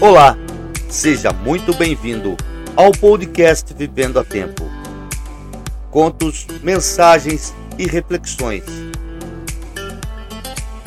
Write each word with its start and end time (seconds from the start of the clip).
Olá, 0.00 0.36
seja 0.88 1.32
muito 1.32 1.74
bem-vindo 1.74 2.36
ao 2.76 2.92
podcast 2.92 3.74
Vivendo 3.74 4.20
a 4.20 4.24
Tempo. 4.24 4.62
Contos, 5.90 6.46
mensagens 6.62 7.52
e 7.76 7.86
reflexões. 7.88 8.64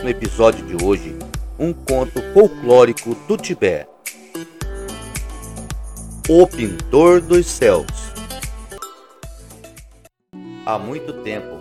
No 0.01 0.07
episódio 0.07 0.65
de 0.65 0.85
hoje, 0.85 1.17
um 1.59 1.73
conto 1.73 2.21
folclórico 2.33 3.13
do 3.27 3.35
Tibete. 3.35 3.89
O 6.29 6.47
Pintor 6.47 7.19
dos 7.19 7.45
Céus. 7.47 8.06
Há 10.67 10.77
muito 10.77 11.13
tempo, 11.23 11.55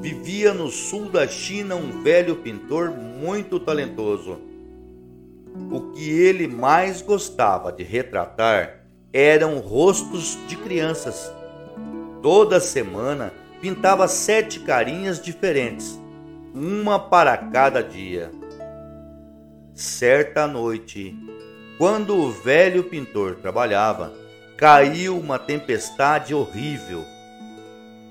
vivia 0.00 0.52
no 0.52 0.68
sul 0.68 1.08
da 1.08 1.26
China 1.28 1.76
um 1.76 2.02
velho 2.02 2.34
pintor 2.34 2.90
muito 2.90 3.60
talentoso 3.60 4.50
o 5.70 5.92
que 5.92 6.10
ele 6.10 6.46
mais 6.46 7.02
gostava 7.02 7.72
de 7.72 7.82
retratar 7.82 8.80
eram 9.12 9.58
rostos 9.58 10.38
de 10.46 10.56
crianças. 10.56 11.32
Toda 12.22 12.60
semana 12.60 13.32
pintava 13.60 14.06
sete 14.08 14.60
carinhas 14.60 15.20
diferentes, 15.20 15.98
uma 16.54 16.98
para 16.98 17.36
cada 17.36 17.82
dia. 17.82 18.30
Certa 19.74 20.46
noite, 20.46 21.16
quando 21.78 22.16
o 22.16 22.30
velho 22.30 22.84
pintor 22.84 23.36
trabalhava, 23.36 24.12
caiu 24.56 25.18
uma 25.18 25.38
tempestade 25.38 26.34
horrível. 26.34 27.04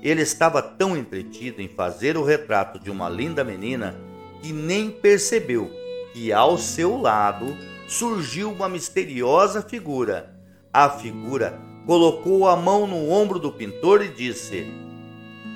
Ele 0.02 0.22
estava 0.22 0.62
tão 0.62 0.96
entretido 0.96 1.60
em 1.60 1.68
fazer 1.68 2.16
o 2.16 2.24
retrato 2.24 2.78
de 2.78 2.90
uma 2.90 3.08
linda 3.08 3.44
menina 3.44 3.94
que 4.42 4.52
nem 4.52 4.90
percebeu 4.90 5.70
que 6.12 6.32
ao 6.32 6.56
seu 6.56 6.96
lado 7.00 7.56
surgiu 7.86 8.50
uma 8.50 8.68
misteriosa 8.68 9.62
figura. 9.62 10.34
A 10.72 10.88
figura 10.88 11.60
colocou 11.86 12.48
a 12.48 12.56
mão 12.56 12.86
no 12.86 13.10
ombro 13.10 13.38
do 13.38 13.52
pintor 13.52 14.02
e 14.02 14.08
disse: 14.08 14.66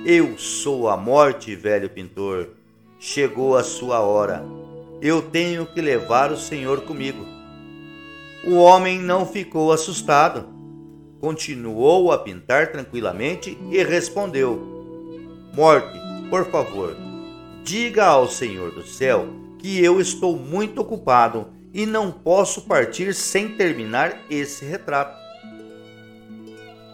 Eu 0.04 0.36
sou 0.36 0.88
a 0.88 0.96
morte, 0.96 1.54
velho 1.54 1.88
pintor. 1.88 2.50
Chegou 2.98 3.56
a 3.56 3.62
sua 3.62 4.00
hora. 4.00 4.44
Eu 5.00 5.22
tenho 5.22 5.66
que 5.66 5.80
levar 5.80 6.32
o 6.32 6.36
senhor 6.36 6.82
comigo. 6.82 7.24
O 8.46 8.56
homem 8.56 8.98
não 8.98 9.24
ficou 9.24 9.72
assustado. 9.72 10.53
Continuou 11.24 12.12
a 12.12 12.18
pintar 12.18 12.70
tranquilamente 12.70 13.56
e 13.70 13.82
respondeu: 13.82 14.60
Morte, 15.54 15.98
por 16.28 16.44
favor, 16.50 16.94
diga 17.62 18.04
ao 18.04 18.28
Senhor 18.28 18.72
do 18.72 18.86
céu 18.86 19.28
que 19.58 19.82
eu 19.82 20.02
estou 20.02 20.36
muito 20.36 20.82
ocupado 20.82 21.46
e 21.72 21.86
não 21.86 22.12
posso 22.12 22.66
partir 22.66 23.14
sem 23.14 23.56
terminar 23.56 24.20
esse 24.28 24.66
retrato. 24.66 25.16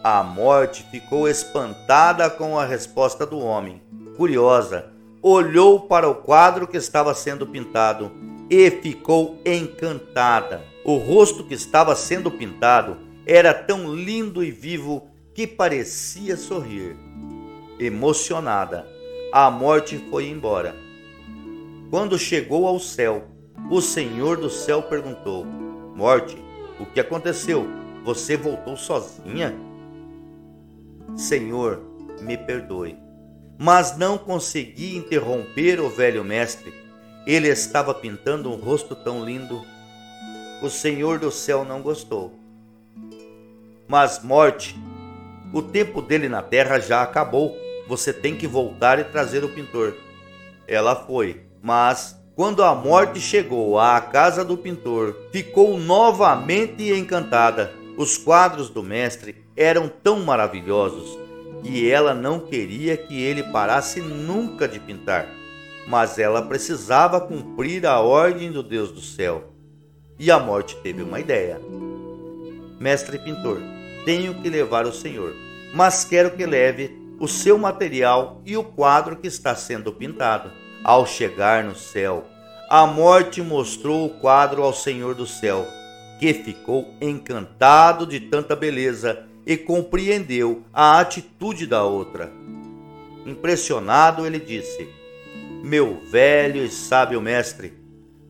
A 0.01 0.23
morte 0.23 0.85
ficou 0.89 1.27
espantada 1.27 2.29
com 2.29 2.57
a 2.57 2.63
resposta 2.63 3.25
do 3.25 3.37
homem. 3.37 3.81
Curiosa, 4.15 4.93
olhou 5.21 5.77
para 5.77 6.07
o 6.07 6.15
quadro 6.15 6.69
que 6.69 6.77
estava 6.77 7.13
sendo 7.13 7.45
pintado 7.45 8.09
e 8.49 8.71
ficou 8.71 9.41
encantada. 9.45 10.61
O 10.85 10.95
rosto 10.95 11.43
que 11.43 11.53
estava 11.53 11.93
sendo 11.97 12.31
pintado 12.31 13.10
era 13.33 13.53
tão 13.53 13.95
lindo 13.95 14.43
e 14.43 14.51
vivo 14.51 15.07
que 15.33 15.47
parecia 15.47 16.35
sorrir. 16.35 16.97
Emocionada, 17.79 18.85
a 19.31 19.49
morte 19.49 19.97
foi 20.09 20.27
embora. 20.27 20.75
Quando 21.89 22.19
chegou 22.19 22.67
ao 22.67 22.77
céu, 22.77 23.23
o 23.69 23.79
Senhor 23.79 24.35
do 24.35 24.49
céu 24.49 24.83
perguntou: 24.83 25.45
Morte, 25.45 26.35
o 26.77 26.85
que 26.85 26.99
aconteceu? 26.99 27.65
Você 28.03 28.35
voltou 28.35 28.75
sozinha? 28.75 29.55
Senhor, 31.15 31.81
me 32.19 32.37
perdoe, 32.37 32.97
mas 33.57 33.97
não 33.97 34.17
consegui 34.17 34.97
interromper 34.97 35.79
o 35.79 35.89
velho 35.89 36.21
mestre. 36.21 36.73
Ele 37.25 37.47
estava 37.47 37.93
pintando 37.93 38.51
um 38.51 38.57
rosto 38.57 38.93
tão 38.93 39.23
lindo. 39.23 39.63
O 40.61 40.69
Senhor 40.69 41.17
do 41.17 41.31
céu 41.31 41.63
não 41.63 41.81
gostou. 41.81 42.40
Mas, 43.91 44.23
morte, 44.23 44.73
o 45.51 45.61
tempo 45.61 46.01
dele 46.01 46.29
na 46.29 46.41
terra 46.41 46.79
já 46.79 47.03
acabou. 47.03 47.57
Você 47.89 48.13
tem 48.13 48.37
que 48.37 48.47
voltar 48.47 48.97
e 48.99 49.03
trazer 49.03 49.43
o 49.43 49.49
pintor. 49.49 49.93
Ela 50.65 50.95
foi 50.95 51.41
mas, 51.61 52.17
quando 52.33 52.63
a 52.63 52.73
morte 52.73 53.19
chegou 53.19 53.77
à 53.77 53.99
casa 53.99 54.45
do 54.45 54.55
pintor, 54.55 55.13
ficou 55.29 55.77
novamente 55.77 56.89
encantada. 56.89 57.73
Os 57.97 58.17
quadros 58.17 58.69
do 58.69 58.81
mestre 58.81 59.35
eram 59.57 59.89
tão 59.89 60.21
maravilhosos 60.21 61.19
que 61.61 61.91
ela 61.91 62.13
não 62.13 62.39
queria 62.39 62.95
que 62.95 63.21
ele 63.21 63.43
parasse 63.43 63.99
nunca 63.99 64.69
de 64.69 64.79
pintar, 64.79 65.27
mas 65.85 66.17
ela 66.17 66.41
precisava 66.41 67.19
cumprir 67.19 67.85
a 67.85 67.99
ordem 67.99 68.53
do 68.53 68.63
Deus 68.63 68.89
do 68.89 69.01
céu. 69.01 69.51
E 70.17 70.31
a 70.31 70.39
morte 70.39 70.77
teve 70.77 71.03
uma 71.03 71.19
ideia. 71.19 71.59
Mestre 72.81 73.19
pintor, 73.19 73.61
tenho 74.05 74.33
que 74.41 74.49
levar 74.49 74.87
o 74.87 74.91
senhor, 74.91 75.35
mas 75.71 76.03
quero 76.03 76.31
que 76.31 76.43
leve 76.47 76.99
o 77.19 77.27
seu 77.27 77.55
material 77.55 78.41
e 78.43 78.57
o 78.57 78.63
quadro 78.63 79.17
que 79.17 79.27
está 79.27 79.53
sendo 79.53 79.93
pintado. 79.93 80.51
Ao 80.83 81.05
chegar 81.05 81.63
no 81.63 81.75
céu, 81.75 82.25
a 82.67 82.87
morte 82.87 83.39
mostrou 83.39 84.07
o 84.07 84.09
quadro 84.09 84.63
ao 84.63 84.73
Senhor 84.73 85.13
do 85.13 85.27
céu, 85.27 85.67
que 86.19 86.33
ficou 86.33 86.91
encantado 86.99 88.07
de 88.07 88.19
tanta 88.19 88.55
beleza 88.55 89.27
e 89.45 89.55
compreendeu 89.55 90.63
a 90.73 90.99
atitude 90.99 91.67
da 91.67 91.83
outra. 91.83 92.31
Impressionado, 93.27 94.25
ele 94.25 94.39
disse: 94.39 94.89
Meu 95.63 96.01
velho 96.09 96.65
e 96.65 96.69
sábio 96.69 97.21
mestre, 97.21 97.73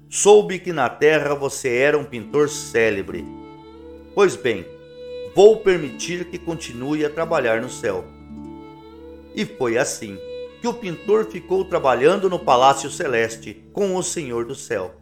soube 0.09 0.59
que 0.59 0.73
na 0.73 0.89
terra 0.89 1.33
você 1.33 1.73
era 1.78 1.97
um 1.97 2.03
pintor 2.03 2.50
célebre. 2.50 3.41
Pois 4.14 4.36
bem, 4.36 4.66
vou 5.34 5.58
permitir 5.58 6.26
que 6.26 6.38
continue 6.38 7.06
a 7.06 7.10
trabalhar 7.10 7.62
no 7.62 7.70
céu. 7.70 8.04
E 9.34 9.46
foi 9.46 9.78
assim 9.78 10.18
que 10.60 10.68
o 10.68 10.74
pintor 10.74 11.26
ficou 11.26 11.64
trabalhando 11.64 12.30
no 12.30 12.38
Palácio 12.38 12.90
Celeste 12.90 13.64
com 13.72 13.96
o 13.96 14.04
Senhor 14.04 14.46
do 14.46 14.54
Céu. 14.54 14.94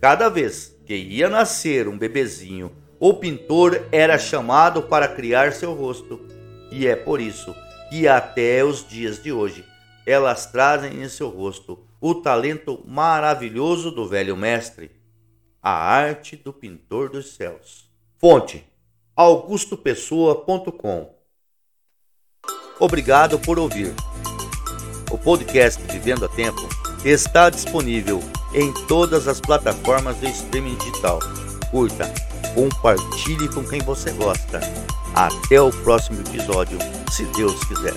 Cada 0.00 0.28
vez 0.28 0.76
que 0.84 0.94
ia 0.94 1.28
nascer 1.28 1.88
um 1.88 1.96
bebezinho, 1.96 2.72
o 2.98 3.14
pintor 3.14 3.86
era 3.92 4.18
chamado 4.18 4.82
para 4.82 5.08
criar 5.08 5.52
seu 5.52 5.72
rosto, 5.72 6.20
e 6.70 6.86
é 6.86 6.96
por 6.96 7.20
isso 7.20 7.54
que 7.88 8.08
até 8.08 8.64
os 8.64 8.86
dias 8.86 9.22
de 9.22 9.30
hoje 9.30 9.64
elas 10.04 10.46
trazem 10.46 11.02
em 11.02 11.08
seu 11.08 11.28
rosto 11.28 11.86
o 12.00 12.16
talento 12.16 12.82
maravilhoso 12.86 13.90
do 13.90 14.06
velho 14.06 14.36
mestre, 14.36 14.90
a 15.62 15.70
arte 15.70 16.36
do 16.36 16.52
pintor 16.52 17.08
dos 17.08 17.34
céus. 17.34 17.93
Fonte: 18.24 18.64
augustopessoa.com. 19.14 21.10
Obrigado 22.80 23.38
por 23.38 23.58
ouvir. 23.58 23.94
O 25.10 25.18
podcast 25.18 25.82
Vivendo 25.92 26.24
a 26.24 26.28
Tempo 26.30 26.66
está 27.04 27.50
disponível 27.50 28.20
em 28.54 28.72
todas 28.86 29.28
as 29.28 29.42
plataformas 29.42 30.18
de 30.20 30.30
streaming 30.30 30.76
digital. 30.76 31.18
Curta, 31.70 32.10
compartilhe 32.54 33.46
com 33.48 33.62
quem 33.62 33.82
você 33.82 34.10
gosta. 34.12 34.58
Até 35.14 35.60
o 35.60 35.70
próximo 35.82 36.22
episódio, 36.22 36.78
se 37.12 37.26
Deus 37.26 37.62
quiser. 37.64 37.92